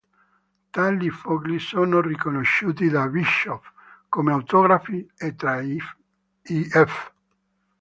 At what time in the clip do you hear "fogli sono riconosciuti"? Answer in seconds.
1.11-2.89